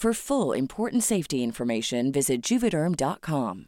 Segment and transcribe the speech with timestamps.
[0.00, 3.66] For full important safety information, visit juvederm.com.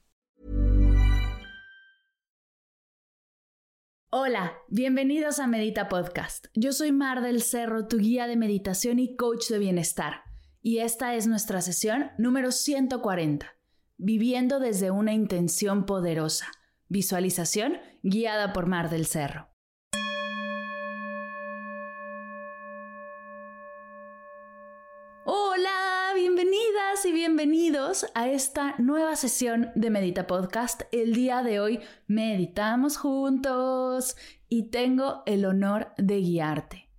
[4.09, 6.47] Hola, bienvenidos a Medita Podcast.
[6.55, 10.23] Yo soy Mar del Cerro, tu guía de meditación y coach de bienestar.
[10.63, 13.55] Y esta es nuestra sesión número 140,
[13.99, 16.47] Viviendo desde una intención poderosa.
[16.89, 19.53] Visualización guiada por Mar del Cerro.
[25.25, 30.83] Hola, bienvenidas y bienvenidos a esta nueva sesión de Medita Podcast.
[30.93, 34.19] El día de hoy meditamos juntos
[34.51, 36.91] y tengo el honor de guiarte.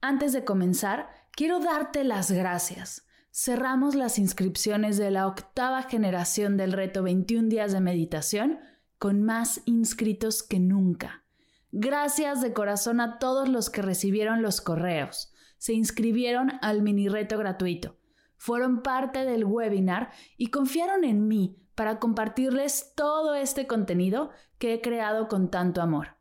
[0.00, 3.06] Antes de comenzar, quiero darte las gracias.
[3.30, 8.58] Cerramos las inscripciones de la octava generación del reto 21 días de meditación
[8.98, 11.22] con más inscritos que nunca.
[11.70, 15.30] Gracias de corazón a todos los que recibieron los correos
[15.64, 17.96] se inscribieron al mini reto gratuito,
[18.36, 24.80] fueron parte del webinar y confiaron en mí para compartirles todo este contenido que he
[24.80, 26.16] creado con tanto amor.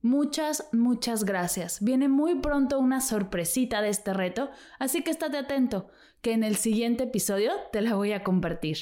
[0.00, 1.82] Muchas, muchas gracias.
[1.82, 5.88] Viene muy pronto una sorpresita de este reto, así que estate atento,
[6.22, 8.78] que en el siguiente episodio te la voy a compartir.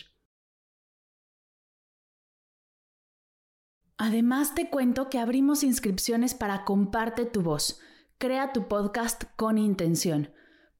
[3.96, 7.80] Además te cuento que abrimos inscripciones para Comparte tu voz
[8.18, 10.32] Crea tu podcast con intención.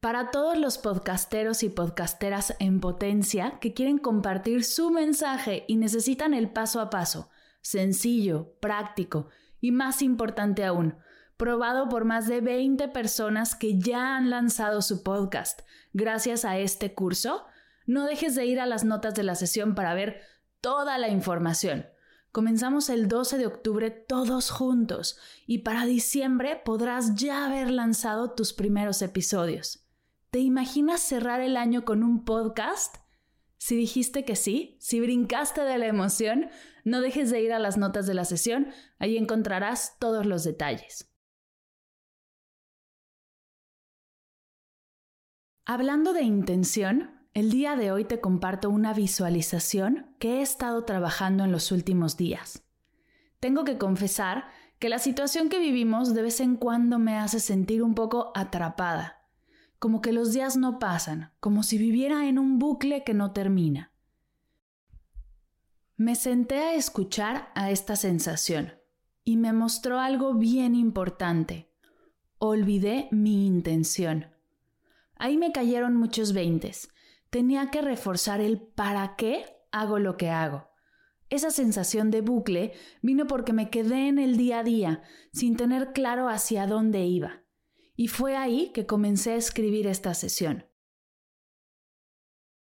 [0.04, 6.34] Para todos los podcasteros y podcasteras en potencia que quieren compartir su mensaje y necesitan
[6.34, 7.30] el paso a paso,
[7.62, 9.30] sencillo, práctico
[9.62, 10.98] y más importante aún,
[11.38, 15.62] probado por más de 20 personas que ya han lanzado su podcast
[15.94, 17.46] gracias a este curso,
[17.86, 20.20] no dejes de ir a las notas de la sesión para ver
[20.60, 21.86] toda la información.
[22.30, 25.16] Comenzamos el 12 de octubre todos juntos
[25.46, 29.83] y para diciembre podrás ya haber lanzado tus primeros episodios.
[30.34, 32.96] ¿Te imaginas cerrar el año con un podcast?
[33.56, 36.50] Si dijiste que sí, si brincaste de la emoción,
[36.82, 41.08] no dejes de ir a las notas de la sesión, ahí encontrarás todos los detalles.
[45.66, 51.44] Hablando de intención, el día de hoy te comparto una visualización que he estado trabajando
[51.44, 52.64] en los últimos días.
[53.38, 54.48] Tengo que confesar
[54.80, 59.23] que la situación que vivimos de vez en cuando me hace sentir un poco atrapada,
[59.84, 63.92] como que los días no pasan, como si viviera en un bucle que no termina.
[65.98, 68.72] Me senté a escuchar a esta sensación
[69.24, 71.70] y me mostró algo bien importante.
[72.38, 74.30] Olvidé mi intención.
[75.18, 76.88] Ahí me cayeron muchos veintes
[77.28, 80.70] tenía que reforzar el para qué hago lo que hago.
[81.28, 82.72] Esa sensación de bucle
[83.02, 87.43] vino porque me quedé en el día a día, sin tener claro hacia dónde iba.
[87.96, 90.66] Y fue ahí que comencé a escribir esta sesión.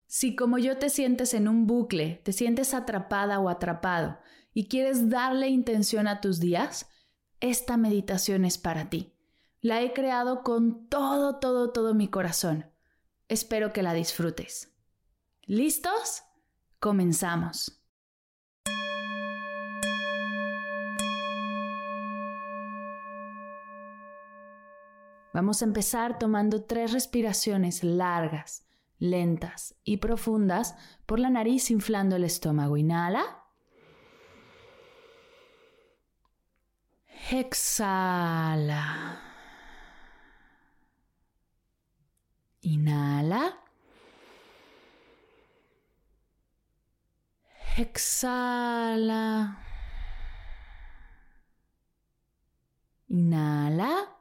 [0.07, 4.19] Si como yo te sientes en un bucle, te sientes atrapada o atrapado
[4.53, 6.89] y quieres darle intención a tus días,
[7.39, 9.13] esta meditación es para ti.
[9.61, 12.69] La he creado con todo, todo, todo mi corazón.
[13.27, 14.73] Espero que la disfrutes.
[15.43, 16.23] ¿Listos?
[16.79, 17.80] Comenzamos.
[25.33, 28.65] Vamos a empezar tomando tres respiraciones largas,
[28.99, 30.75] lentas y profundas
[31.05, 32.75] por la nariz inflando el estómago.
[32.75, 33.23] Inhala.
[37.31, 39.21] Exhala.
[42.61, 43.57] Inhala.
[47.77, 49.57] Exhala.
[53.07, 54.20] Inhala.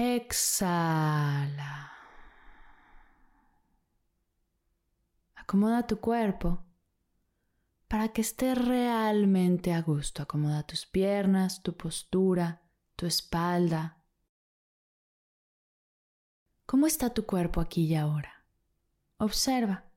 [0.00, 1.90] Exhala.
[5.34, 6.62] Acomoda tu cuerpo
[7.88, 10.22] para que esté realmente a gusto.
[10.22, 12.62] Acomoda tus piernas, tu postura,
[12.94, 14.04] tu espalda.
[16.64, 18.44] ¿Cómo está tu cuerpo aquí y ahora?
[19.16, 19.90] Observa,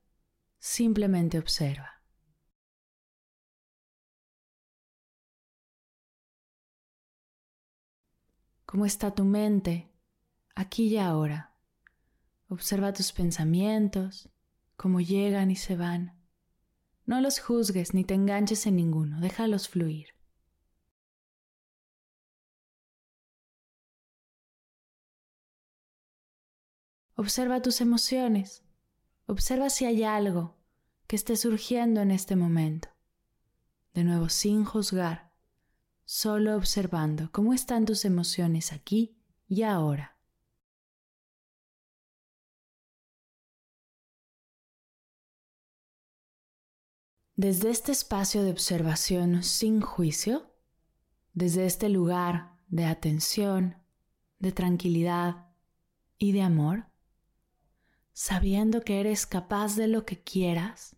[0.57, 2.01] simplemente observa.
[8.65, 9.90] ¿Cómo está tu mente
[10.55, 11.53] aquí y ahora?
[12.47, 14.29] Observa tus pensamientos,
[14.75, 16.19] cómo llegan y se van.
[17.05, 20.07] No los juzgues ni te enganches en ninguno, déjalos fluir.
[27.15, 28.63] Observa tus emociones.
[29.27, 30.57] Observa si hay algo
[31.07, 32.89] que esté surgiendo en este momento.
[33.93, 35.31] De nuevo, sin juzgar
[36.05, 39.15] solo observando cómo están tus emociones aquí
[39.47, 40.10] y ahora.
[47.43, 50.53] Desde este espacio de observación sin juicio,
[51.33, 53.77] desde este lugar de atención,
[54.37, 55.47] de tranquilidad
[56.19, 56.85] y de amor,
[58.13, 60.95] sabiendo que eres capaz de lo que quieras,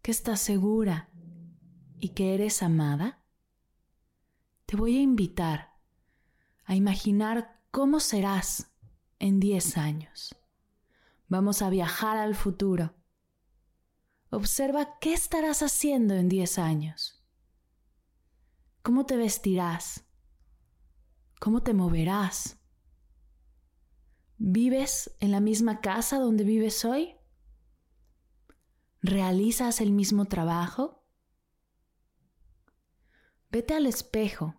[0.00, 1.10] que estás segura
[1.98, 3.24] y que eres amada,
[4.64, 5.72] te voy a invitar
[6.66, 8.70] a imaginar cómo serás
[9.18, 10.36] en 10 años.
[11.26, 12.95] Vamos a viajar al futuro.
[14.36, 17.24] Observa qué estarás haciendo en 10 años.
[18.82, 20.04] ¿Cómo te vestirás?
[21.40, 22.58] ¿Cómo te moverás?
[24.36, 27.16] ¿Vives en la misma casa donde vives hoy?
[29.00, 31.02] ¿Realizas el mismo trabajo?
[33.50, 34.54] Vete al espejo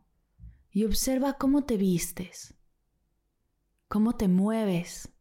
[0.71, 2.55] y observa cómo te vistes,
[3.87, 5.13] cómo te mueves,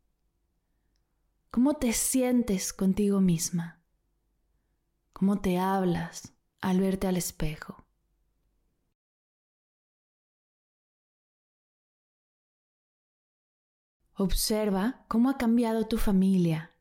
[1.50, 3.75] cómo te sientes contigo misma,
[5.16, 7.86] cómo te hablas al verte al espejo.
[14.12, 16.76] Observa cómo ha cambiado tu familia,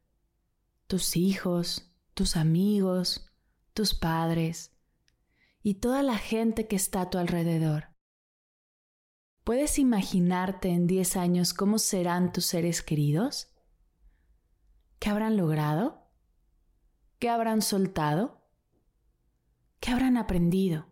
[0.86, 3.32] tus hijos, tus amigos,
[3.74, 4.76] tus padres,
[5.64, 7.96] y toda la gente que está a tu alrededor.
[9.46, 13.54] ¿Puedes imaginarte en 10 años cómo serán tus seres queridos?
[15.00, 16.05] ¿Qué habrán logrado?
[17.20, 18.42] ¿Qué habrán soltado?
[19.80, 20.88] ¿Qué habrán aprendido?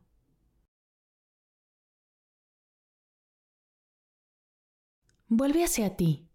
[5.27, 6.29] Vuelve hacia ti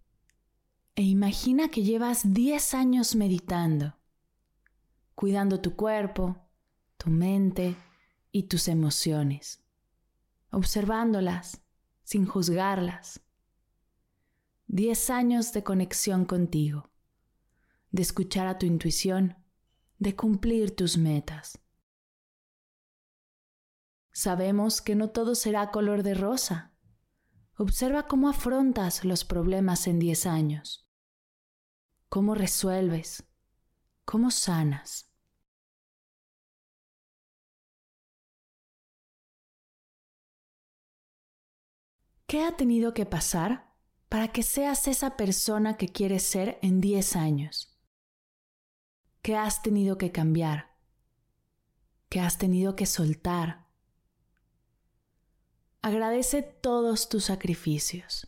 [0.95, 3.97] e imagina que llevas 10 años meditando,
[5.15, 6.49] cuidando tu cuerpo,
[6.97, 7.77] tu mente,
[8.33, 9.65] y tus emociones,
[10.51, 11.61] observándolas
[12.05, 13.21] sin juzgarlas.
[14.67, 16.91] Diez años de conexión contigo,
[17.91, 19.38] de escuchar a tu intuición,
[19.99, 21.59] de cumplir tus metas.
[24.13, 26.75] Sabemos que no todo será color de rosa.
[27.57, 30.89] Observa cómo afrontas los problemas en diez años,
[32.09, 33.25] cómo resuelves,
[34.05, 35.09] cómo sanas.
[42.29, 43.75] ¿Qué ha tenido que pasar
[44.11, 47.68] para que seas esa persona que quieres ser en 10 años?
[49.23, 50.77] ¿Qué has tenido que cambiar?
[52.09, 53.67] ¿Qué has tenido que soltar?
[55.83, 58.27] Agradece todos tus sacrificios,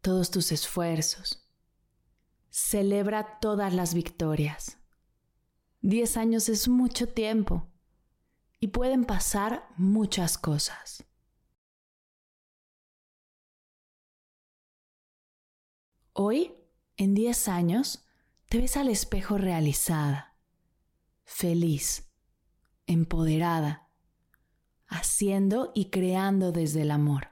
[0.00, 1.48] todos tus esfuerzos.
[2.50, 4.78] Celebra todas las victorias.
[5.80, 7.68] Diez años es mucho tiempo
[8.60, 11.04] y pueden pasar muchas cosas.
[16.12, 16.54] Hoy,
[16.96, 18.03] en diez años,
[18.48, 20.36] te ves al espejo realizada,
[21.24, 22.10] feliz,
[22.86, 23.88] empoderada,
[24.86, 27.28] haciendo y creando desde el amor.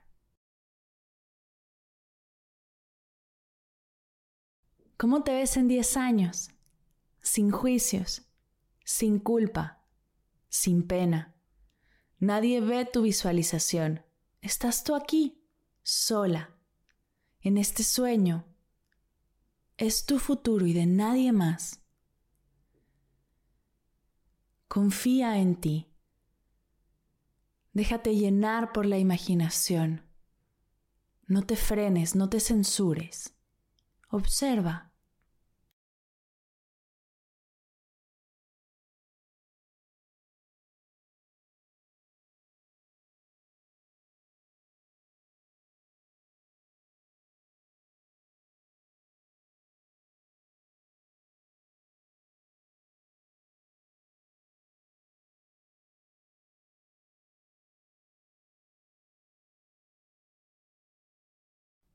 [4.97, 6.50] ¿Cómo te ves en 10 años?
[7.21, 8.23] Sin juicios,
[8.85, 9.85] sin culpa,
[10.49, 11.35] sin pena.
[12.19, 14.04] Nadie ve tu visualización.
[14.40, 15.45] Estás tú aquí,
[15.83, 16.57] sola,
[17.40, 18.47] en este sueño.
[19.82, 21.80] Es tu futuro y de nadie más.
[24.68, 25.90] Confía en ti.
[27.72, 30.06] Déjate llenar por la imaginación.
[31.26, 33.34] No te frenes, no te censures.
[34.08, 34.91] Observa.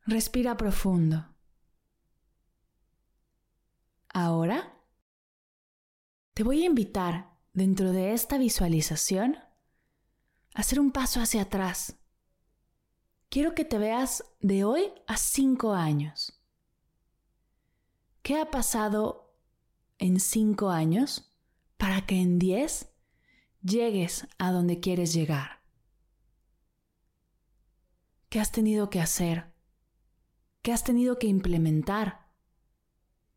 [0.08, 1.36] Respira profundo.
[4.08, 4.74] Ahora
[6.34, 11.98] te voy a invitar dentro de esta visualización a hacer un paso hacia atrás.
[13.28, 16.42] Quiero que te veas de hoy a cinco años.
[18.22, 19.36] ¿Qué ha pasado
[19.98, 21.34] en cinco años
[21.76, 22.94] para que en diez
[23.62, 25.62] llegues a donde quieres llegar?
[28.30, 29.57] ¿Qué has tenido que hacer?
[30.68, 32.28] ¿Qué has tenido que implementar?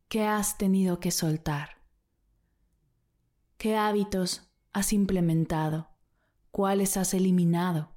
[0.09, 1.81] ¿Qué has tenido que soltar?
[3.57, 5.91] ¿Qué hábitos has implementado?
[6.51, 7.95] ¿Cuáles has eliminado?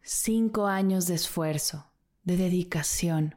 [0.00, 1.90] Cinco años de esfuerzo,
[2.22, 3.34] de dedicación,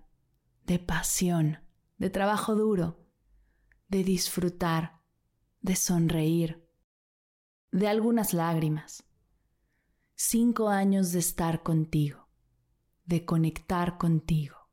[0.68, 1.58] de pasión,
[1.98, 3.03] de trabajo duro,
[3.88, 5.01] de disfrutar,
[5.62, 6.70] de sonreír,
[7.72, 9.06] de algunas lágrimas.
[10.13, 12.28] Cinco años de estar contigo
[13.09, 14.69] de conectar contigo,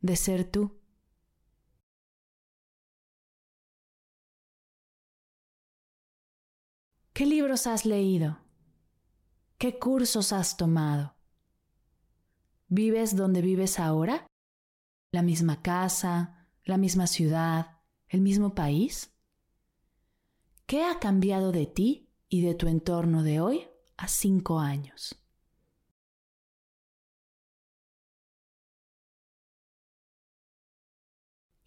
[0.00, 0.80] de ser tú.
[7.12, 8.40] ¿Qué libros has leído?
[9.58, 11.14] ¿Qué cursos has tomado?
[12.66, 14.26] ¿Vives donde vives ahora?
[15.12, 16.48] ¿La misma casa?
[16.64, 17.78] ¿La misma ciudad?
[18.08, 19.14] ¿El mismo país?
[20.66, 25.25] ¿Qué ha cambiado de ti y de tu entorno de hoy a cinco años?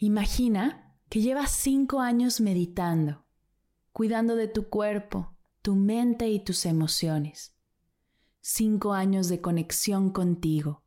[0.01, 3.25] Imagina que llevas cinco años meditando,
[3.91, 7.53] cuidando de tu cuerpo, tu mente y tus emociones.
[8.39, 10.83] Cinco años de conexión contigo,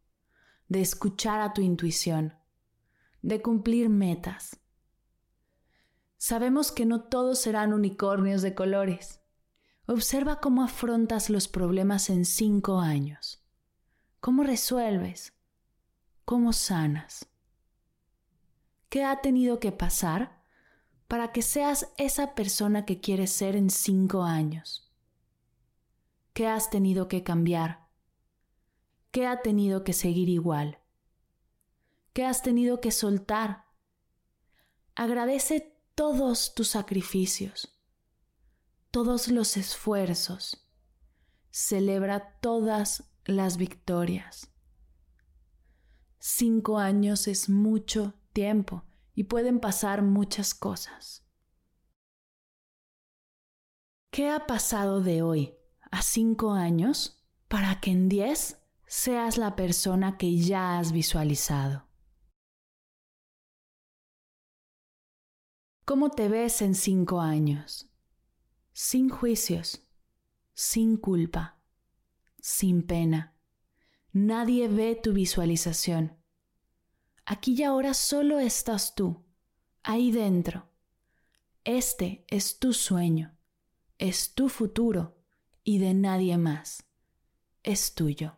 [0.69, 2.33] de escuchar a tu intuición,
[3.21, 4.59] de cumplir metas.
[6.17, 9.21] Sabemos que no todos serán unicornios de colores.
[9.85, 13.45] Observa cómo afrontas los problemas en cinco años.
[14.21, 15.35] ¿Cómo resuelves?
[16.25, 17.29] ¿Cómo sanas?
[18.93, 20.39] ¿Qué ha tenido que pasar
[21.09, 24.93] para que seas esa persona que quieres ser en cinco años?
[26.35, 27.89] ¿Qué has tenido que cambiar?
[29.11, 30.79] ¿Qué ha tenido que seguir igual?
[32.13, 33.65] ¿Qué has tenido que soltar?
[34.95, 37.75] Agradece todos tus sacrificios,
[38.91, 40.69] todos los esfuerzos.
[41.51, 44.53] Celebra todas las victorias.
[46.19, 48.85] Cinco años es mucho tiempo
[49.15, 51.25] y pueden pasar muchas cosas.
[54.11, 55.55] ¿Qué ha pasado de hoy
[55.91, 61.89] a cinco años para que en diez seas la persona que ya has visualizado?
[65.85, 67.91] ¿Cómo te ves en cinco años?
[68.73, 69.83] Sin juicios,
[70.55, 71.59] sin culpa,
[72.41, 73.35] sin pena.
[74.13, 76.22] Nadie ve tu visualización
[77.33, 79.25] Aquí y ahora solo estás tú,
[79.83, 80.69] ahí dentro.
[81.65, 83.35] Este es tu sueño,
[83.97, 85.17] es tu futuro
[85.65, 86.85] y de nadie más.
[87.63, 88.37] Es tuyo.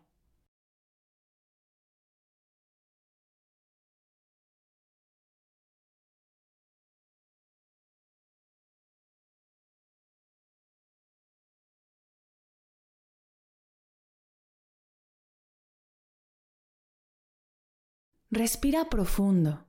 [18.35, 19.65] Respira profundo.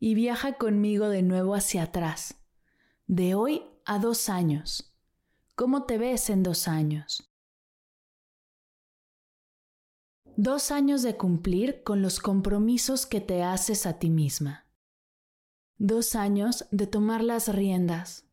[0.00, 2.42] Y viaja conmigo de nuevo hacia atrás,
[3.06, 4.96] de hoy a dos años.
[5.56, 7.30] ¿Cómo te ves en dos años?
[10.36, 14.64] Dos años de cumplir con los compromisos que te haces a ti misma.
[15.76, 18.25] Dos años de tomar las riendas,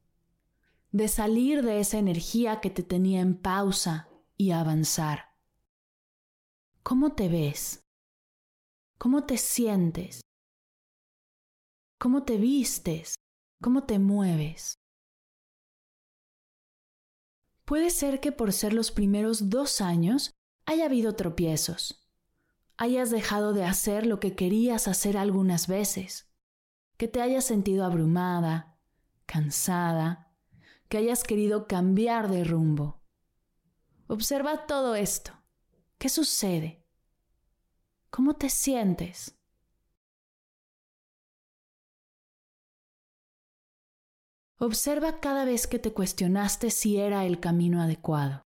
[0.94, 5.34] de salir de esa energía que te tenía en pausa y avanzar.
[6.84, 7.84] ¿Cómo te ves?
[9.00, 10.22] ¿Cómo te sientes?
[11.98, 13.16] ¿Cómo te vistes?
[13.60, 14.76] ¿Cómo te mueves?
[17.66, 20.32] Puede ser que por ser los primeros dos años
[20.68, 22.08] haya habido tropiezos,
[22.78, 26.32] hayas dejado de hacer lo que querías hacer algunas veces,
[26.98, 28.78] que te hayas sentido abrumada,
[29.26, 30.33] cansada,
[30.90, 33.02] que hayas querido cambiar de rumbo.
[34.08, 35.32] Observa todo esto.
[35.98, 36.86] ¿Qué sucede?
[38.10, 39.36] ¿Cómo te sientes?
[44.58, 48.44] Observa cada vez que te cuestionaste si era el camino adecuado.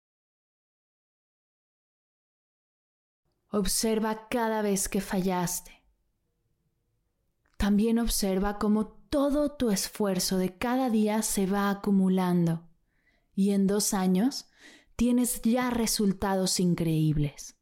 [3.50, 5.84] Observa cada vez que fallaste.
[7.58, 12.68] También observa cómo todo tu esfuerzo de cada día se va acumulando
[13.34, 14.50] y en dos años
[14.98, 17.58] tienes ya resultados increíbles.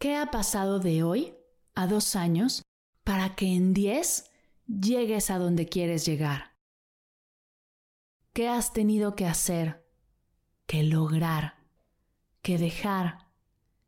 [0.00, 1.36] ¿Qué ha pasado de hoy
[1.76, 2.64] a dos años
[3.04, 4.28] para que en diez
[4.66, 6.58] llegues a donde quieres llegar?
[8.32, 9.88] ¿Qué has tenido que hacer,
[10.66, 11.68] que lograr,
[12.42, 13.30] que dejar,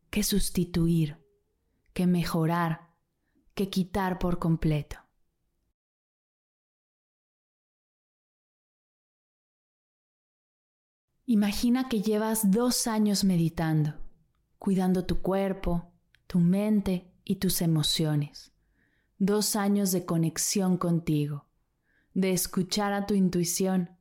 [0.09, 1.21] que sustituir,
[1.91, 2.92] que mejorar?
[3.53, 4.97] Que quitar por completo.
[11.25, 13.95] Imagina que llevas dos años meditando,
[14.59, 15.93] cuidando tu cuerpo,
[16.27, 18.51] tu mente y tus emociones.
[19.17, 21.47] Dos años de conexión contigo,
[22.13, 23.97] de escuchar a tu intuición,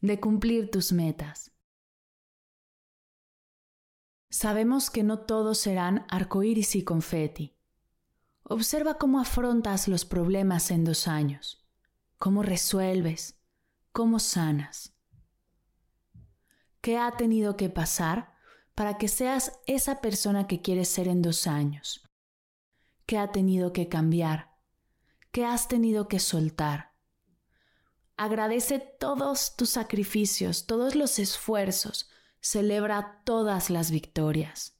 [0.00, 1.50] de cumplir tus metas.
[4.30, 7.53] Sabemos que no todos serán arcoíris y confeti,
[8.46, 11.66] Observa cómo afrontas los problemas en dos años,
[12.18, 13.40] cómo resuelves,
[13.90, 14.92] cómo sanas.
[16.82, 18.34] ¿Qué ha tenido que pasar
[18.74, 22.06] para que seas esa persona que quieres ser en dos años?
[23.06, 24.54] ¿Qué ha tenido que cambiar?
[25.30, 26.92] ¿Qué has tenido que soltar?
[28.18, 32.10] Agradece todos tus sacrificios, todos los esfuerzos,
[32.42, 34.78] celebra todas las victorias.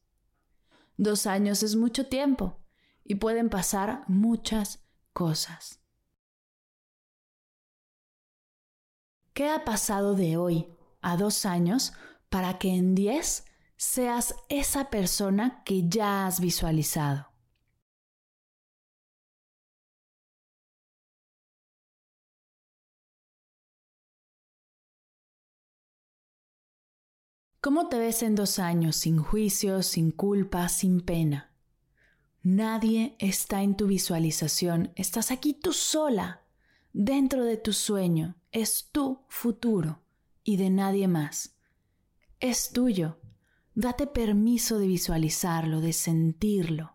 [0.98, 2.63] Dos años es mucho tiempo
[3.05, 5.81] y pueden pasar muchas cosas.
[9.35, 10.69] ¿Qué ha pasado de hoy
[11.03, 11.93] a dos años
[12.29, 13.45] para que en diez
[13.77, 17.35] seas esa persona que ya has visualizado?
[27.61, 31.54] ¿Cómo te ves en dos años sin juicios, sin culpa, sin pena?
[32.44, 36.42] Nadie está en tu visualización, estás aquí tú sola,
[36.92, 40.02] dentro de tu sueño, es tu futuro
[40.44, 41.57] y de nadie más.
[42.40, 43.18] Es tuyo,
[43.74, 46.93] date permiso de visualizarlo, de sentirlo.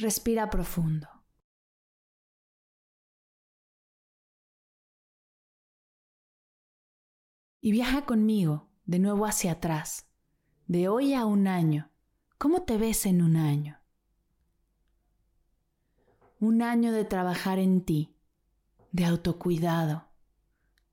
[0.00, 1.08] Respira profundo.
[7.60, 10.06] Y viaja conmigo de nuevo hacia atrás,
[10.68, 11.90] de hoy a un año.
[12.38, 13.80] ¿Cómo te ves en un año?
[16.38, 18.14] Un año de trabajar en ti,
[18.92, 20.12] de autocuidado,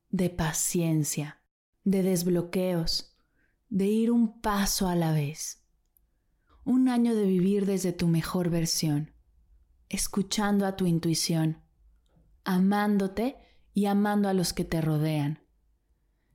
[0.10, 1.44] de paciencia,
[1.84, 3.16] de desbloqueos,
[3.70, 5.65] de ir un paso a la vez
[6.66, 9.14] un año de vivir desde tu mejor versión,
[9.88, 11.62] escuchando a tu intuición,
[12.44, 13.38] amándote
[13.72, 15.46] y amando a los que te rodean,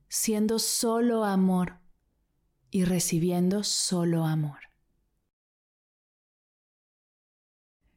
[0.07, 1.79] siendo solo amor
[2.69, 4.59] y recibiendo solo amor.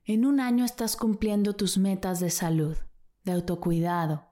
[0.05, 2.77] En un año estás cumpliendo tus metas de salud,
[3.23, 4.29] de autocuidado,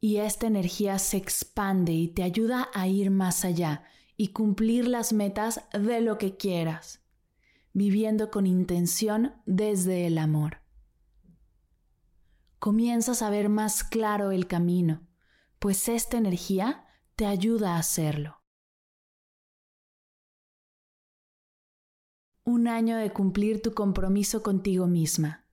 [0.00, 3.84] y esta energía se expande y te ayuda a ir más allá
[4.16, 7.01] y cumplir las metas de lo que quieras
[7.72, 10.58] viviendo con intención desde el amor.
[12.58, 15.08] comienzas a ver más claro el camino,
[15.58, 18.42] pues esta energía te ayuda a hacerlo.
[22.44, 25.48] Un año de cumplir tu compromiso contigo misma,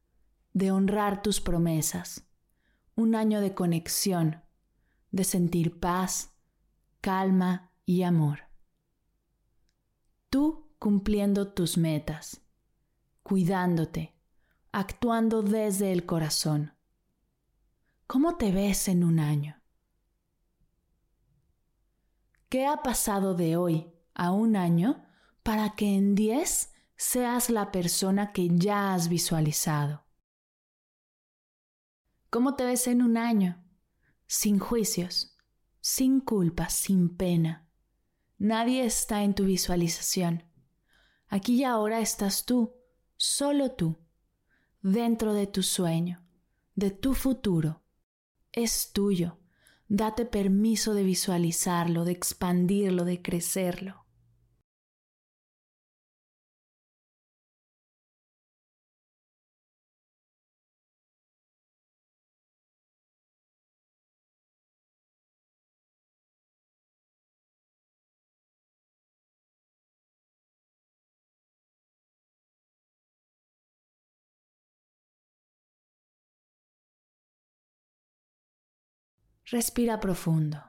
[0.54, 2.28] de honrar tus promesas.
[2.96, 4.44] Un año de conexión,
[5.12, 6.36] de sentir paz,
[7.02, 8.42] calma y amor.
[10.30, 12.42] Tú cumpliendo tus metas,
[13.22, 14.16] cuidándote,
[14.72, 16.74] actuando desde el corazón.
[18.08, 19.62] ¿Cómo te ves en un año?
[22.48, 25.06] ¿Qué ha pasado de hoy a un año
[25.44, 30.06] para que en diez seas la persona que ya has visualizado?
[32.32, 33.64] ¿Cómo te ves en un año?
[34.28, 35.38] Sin juicios,
[35.82, 37.68] sin culpa, sin pena.
[38.38, 40.49] Nadie está en tu visualización.
[41.30, 42.74] Aquí y ahora estás tú,
[43.16, 43.98] solo tú,
[44.82, 46.24] dentro de tu sueño,
[46.76, 47.84] de tu futuro.
[48.52, 49.38] Es tuyo.
[49.88, 53.99] Date permiso de visualizarlo, de expandirlo, de crecerlo.
[79.52, 80.64] Respira profundo.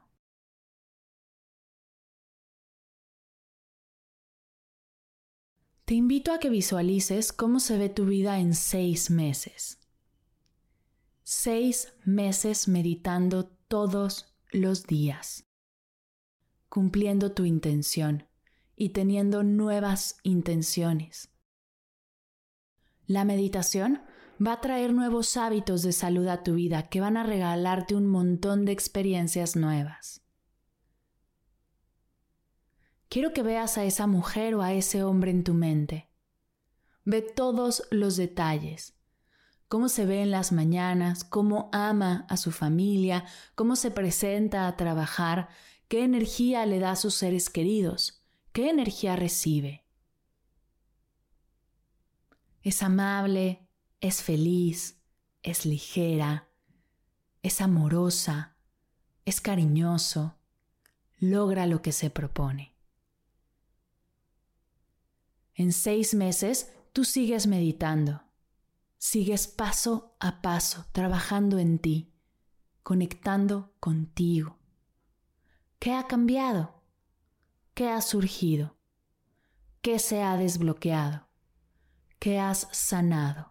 [5.85, 9.81] Te invito a que visualices cómo se ve tu vida en seis meses.
[11.25, 15.45] Seis meses meditando todos los días,
[16.71, 18.29] cumpliendo tu intención
[18.77, 21.29] y teniendo nuevas intenciones.
[23.07, 24.03] La meditación
[24.45, 28.07] va a traer nuevos hábitos de salud a tu vida que van a regalarte un
[28.07, 30.23] montón de experiencias nuevas.
[33.09, 36.09] Quiero que veas a esa mujer o a ese hombre en tu mente.
[37.05, 38.95] Ve todos los detalles.
[39.69, 43.25] Cómo se ve en las mañanas, cómo ama a su familia,
[43.55, 45.49] cómo se presenta a trabajar,
[45.89, 49.85] qué energía le da a sus seres queridos, qué energía recibe.
[52.63, 53.70] Es amable,
[54.01, 55.01] es feliz,
[55.43, 56.49] es ligera,
[57.43, 58.57] es amorosa,
[59.25, 60.39] es cariñoso,
[61.19, 62.75] logra lo que se propone.
[65.55, 68.23] En seis meses tú sigues meditando,
[68.97, 72.15] sigues paso a paso trabajando en ti,
[72.83, 74.59] conectando contigo.
[75.79, 76.83] ¿Qué ha cambiado?
[77.75, 78.77] ¿Qué ha surgido?
[79.83, 81.29] ¿Qué se ha desbloqueado?
[82.19, 83.50] ¿Qué has sanado?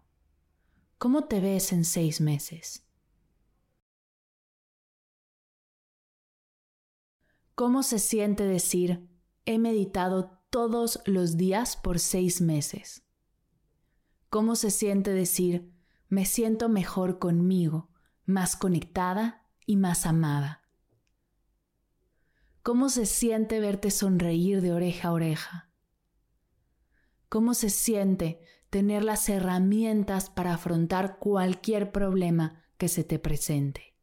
[0.99, 2.85] ¿Cómo te ves en seis meses?
[7.55, 9.07] ¿Cómo se siente decir,
[9.45, 13.05] he meditado todos los días por seis meses?
[14.29, 15.71] ¿Cómo se siente decir,
[16.09, 17.89] me siento mejor conmigo,
[18.25, 20.67] más conectada y más amada?
[22.61, 25.71] ¿Cómo se siente verte sonreír de oreja a oreja?
[27.29, 33.95] ¿Cómo se siente tener las herramientas para afrontar cualquier problema que se te presente.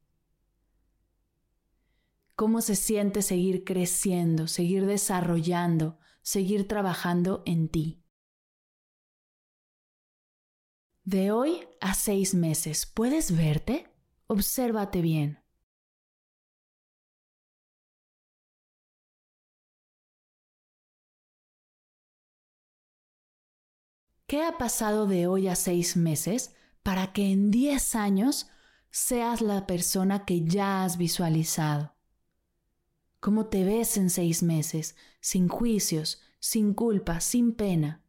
[2.35, 8.03] ¿Cómo se siente seguir creciendo, seguir desarrollando, seguir trabajando en ti?
[11.05, 13.89] De hoy a seis meses, ¿puedes verte?
[14.27, 15.46] Obsérvate bien.
[24.27, 28.49] ¿Qué ha pasado de hoy a seis meses para que en diez años
[28.91, 31.95] seas la persona que ya has visualizado?
[33.21, 38.03] ¿Cómo te ves en seis meses, sin juicios, sin culpa, sin pena?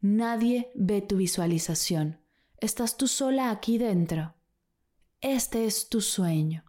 [0.00, 2.20] Nadie ve tu visualización.
[2.58, 4.36] Estás tú sola aquí dentro.
[5.20, 6.64] Este es tu sueño.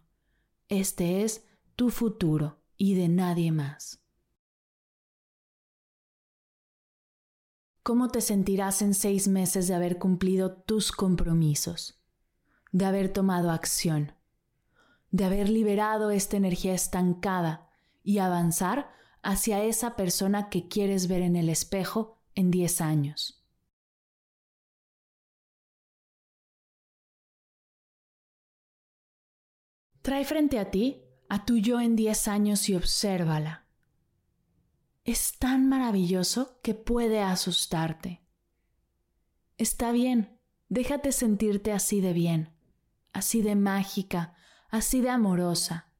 [0.68, 1.44] Este es
[1.76, 4.00] tu futuro y de nadie más.
[7.86, 12.02] ¿Cómo te sentirás en seis meses de haber cumplido tus compromisos?
[12.72, 14.10] De haber tomado acción,
[15.12, 17.70] de haber liberado esta energía estancada
[18.02, 18.90] y avanzar
[19.22, 23.46] hacia esa persona que quieres ver en el espejo en diez años.
[30.02, 33.65] Trae frente a ti a tu yo en diez años y obsérvala
[35.06, 38.24] es tan maravilloso que puede asustarte.
[39.56, 42.52] Está bien, déjate sentirte así de bien,
[43.12, 44.34] así de mágica,
[44.68, 45.92] así de amorosa.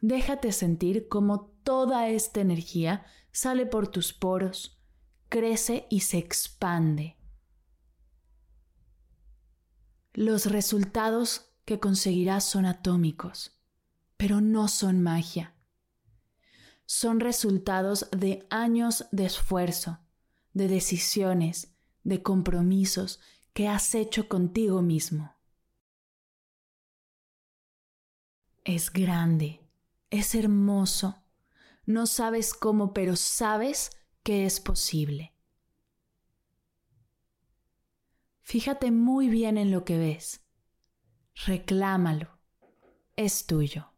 [0.00, 4.82] Déjate sentir como toda esta energía sale por tus poros,
[5.28, 7.16] crece y se expande.
[10.14, 13.56] Los resultados que conseguirás son atómicos,
[14.16, 15.54] pero no son magia.
[16.90, 19.98] Son resultados de años de esfuerzo,
[20.54, 23.20] de decisiones, de compromisos
[23.52, 25.36] que has hecho contigo mismo.
[28.64, 29.60] Es grande,
[30.08, 31.22] es hermoso.
[31.84, 33.90] No sabes cómo, pero sabes
[34.22, 35.34] que es posible.
[38.40, 40.40] Fíjate muy bien en lo que ves.
[41.44, 42.38] Reclámalo.
[43.14, 43.92] Es tuyo.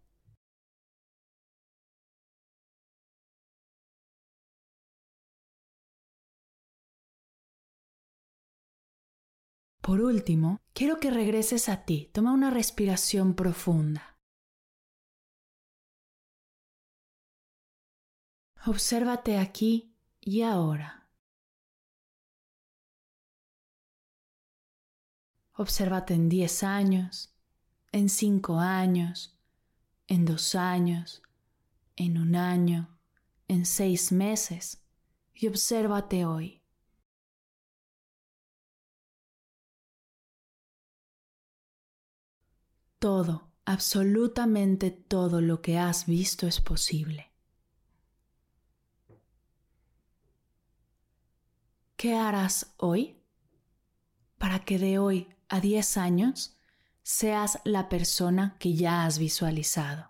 [9.81, 12.11] Por último, quiero que regreses a ti.
[12.13, 14.19] Toma una respiración profunda.
[18.67, 21.09] Obsérvate aquí y ahora.
[25.55, 27.35] Obsérvate en 10 años,
[27.93, 29.39] en 5 años,
[30.09, 31.23] en 2 años,
[31.97, 32.99] en un año,
[33.49, 34.83] en 6 meses
[35.35, 36.60] y obsérvate hoy.
[43.01, 47.33] Todo, absolutamente todo lo que has visto es posible.
[51.97, 53.19] ¿Qué harás hoy
[54.37, 56.59] para que de hoy a 10 años
[57.03, 60.10] seas la persona que ya has visualizado?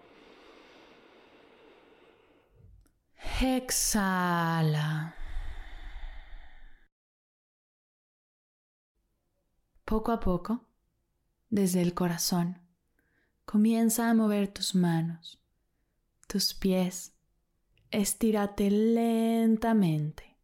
[3.41, 5.15] Exhala.
[9.85, 10.65] Poco a poco,
[11.49, 12.61] desde el corazón,
[13.45, 15.39] comienza a mover tus manos,
[16.27, 17.13] tus pies.
[17.91, 20.37] Estírate lentamente.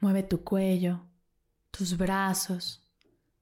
[0.00, 1.06] Mueve tu cuello,
[1.70, 2.82] tus brazos,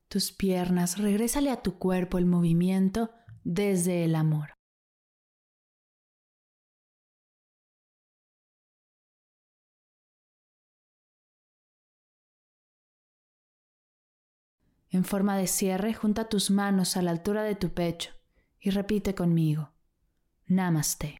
[0.08, 0.98] tus piernas.
[0.98, 3.10] Regrésale a tu cuerpo el movimiento
[3.42, 4.55] desde el amor.
[14.90, 18.12] En forma de cierre, junta tus manos a la altura de tu pecho
[18.60, 19.72] y repite conmigo.
[20.46, 21.18] Namaste.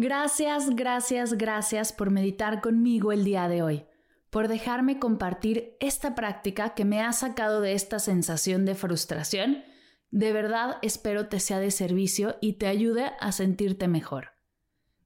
[0.00, 3.84] Gracias, gracias, gracias por meditar conmigo el día de hoy,
[4.30, 9.64] por dejarme compartir esta práctica que me ha sacado de esta sensación de frustración.
[10.12, 14.37] De verdad espero te sea de servicio y te ayude a sentirte mejor.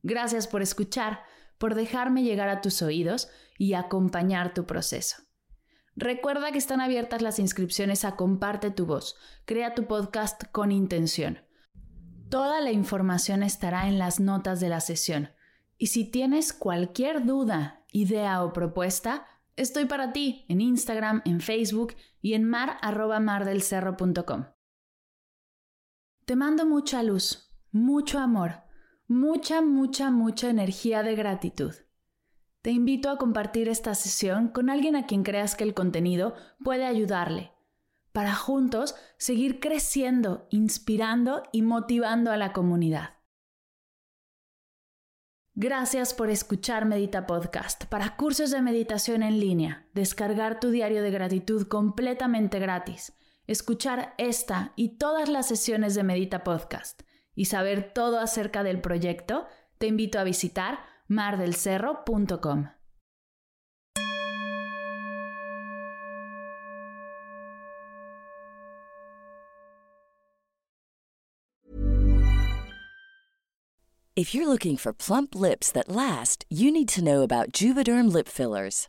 [0.02, 1.22] Gracias por escuchar,
[1.58, 5.22] por dejarme llegar a tus oídos y acompañar tu proceso.
[5.94, 9.14] Recuerda que están abiertas las inscripciones a Comparte tu voz.
[9.44, 11.38] Crea tu podcast con intención.
[12.30, 15.30] Toda la información estará en las notas de la sesión.
[15.76, 21.94] Y si tienes cualquier duda, idea o propuesta, estoy para ti en Instagram, en Facebook
[22.20, 24.46] y en mar.mardelcerro.com.
[26.24, 28.62] Te mando mucha luz, mucho amor
[29.06, 31.74] mucha, mucha, mucha energía de gratitud.
[32.62, 36.86] Te invito a compartir esta sesión con alguien a quien creas que el contenido puede
[36.86, 37.52] ayudarle,
[38.12, 43.16] para juntos seguir creciendo, inspirando y motivando a la comunidad.
[45.54, 47.84] Gracias por escuchar Medita Podcast.
[47.86, 53.12] Para cursos de meditación en línea, descargar tu diario de gratitud completamente gratis,
[53.46, 57.02] escuchar esta y todas las sesiones de Medita Podcast
[57.34, 59.46] y saber todo acerca del proyecto,
[59.78, 62.70] te invito a visitar mardelcerro.com.
[74.14, 78.28] If you're looking for plump lips that last, you need to know about Juvederm lip
[78.28, 78.88] fillers.